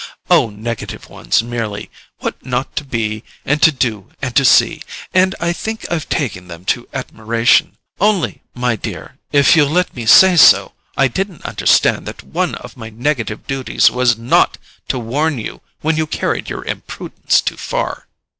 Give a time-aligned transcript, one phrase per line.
[0.31, 4.81] "Oh, negative ones merely—what not to be and to do and to see.
[5.13, 7.77] And I think I've taken them to admiration.
[7.99, 12.75] Only, my dear, if you'll let me say so, I didn't understand that one of
[12.77, 18.07] my negative duties was NOT to warn you when you carried your imprudence too far."